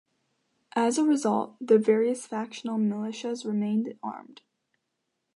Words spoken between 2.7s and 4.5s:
militias remained armed.